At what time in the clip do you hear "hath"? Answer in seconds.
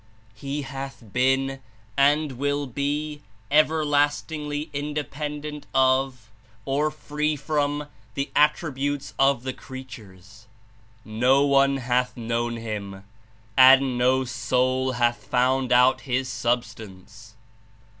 0.63-1.03, 11.77-12.17, 14.93-15.23